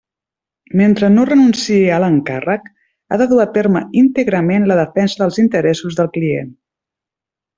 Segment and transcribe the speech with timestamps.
[0.79, 2.71] Mentre no renunciï a l'encàrrec,
[3.09, 6.53] ha de dur a terme íntegrament la defensa dels interessos del client.